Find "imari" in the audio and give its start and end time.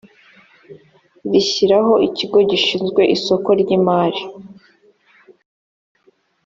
3.77-4.21